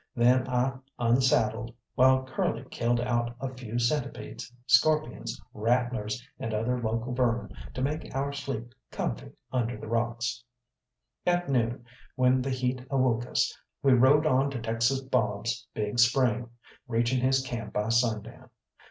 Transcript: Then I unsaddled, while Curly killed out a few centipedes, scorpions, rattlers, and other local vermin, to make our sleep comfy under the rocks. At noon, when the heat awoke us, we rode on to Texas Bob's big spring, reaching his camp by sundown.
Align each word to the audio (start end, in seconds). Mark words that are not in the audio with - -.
Then 0.15 0.47
I 0.47 0.73
unsaddled, 0.97 1.75
while 1.93 2.23
Curly 2.25 2.65
killed 2.71 2.99
out 2.99 3.35
a 3.39 3.53
few 3.53 3.77
centipedes, 3.77 4.51
scorpions, 4.65 5.39
rattlers, 5.53 6.27
and 6.39 6.55
other 6.55 6.81
local 6.81 7.13
vermin, 7.13 7.55
to 7.75 7.83
make 7.83 8.09
our 8.15 8.33
sleep 8.33 8.73
comfy 8.89 9.33
under 9.51 9.77
the 9.77 9.85
rocks. 9.87 10.43
At 11.27 11.49
noon, 11.51 11.85
when 12.15 12.41
the 12.41 12.49
heat 12.49 12.83
awoke 12.89 13.27
us, 13.27 13.55
we 13.83 13.93
rode 13.93 14.25
on 14.25 14.49
to 14.49 14.59
Texas 14.59 15.01
Bob's 15.01 15.67
big 15.75 15.99
spring, 15.99 16.49
reaching 16.87 17.21
his 17.21 17.45
camp 17.45 17.73
by 17.73 17.89
sundown. 17.89 18.49